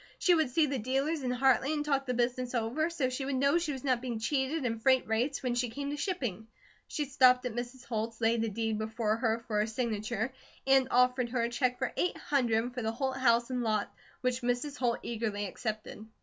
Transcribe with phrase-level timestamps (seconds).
[0.17, 3.35] She would see the dealers in Hartley and talk the business over, so she would
[3.35, 6.47] know she was not being cheated in freight rates when she came to shipping.
[6.87, 7.85] She stopped at Mrs.
[7.85, 10.33] Holt's, laid a deed before her for her signature,
[10.65, 14.41] and offered her a check for eight hundred for the Holt house and lot, which
[14.41, 14.75] Mrs.
[14.77, 16.03] Holt eagerly accepted.